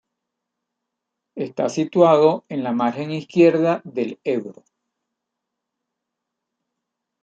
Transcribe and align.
Está 1.35 1.69
situado 1.69 2.43
en 2.49 2.63
la 2.63 2.71
margen 2.71 3.11
izquierda 3.11 3.81
del 3.85 4.19
Ebro. 4.23 4.63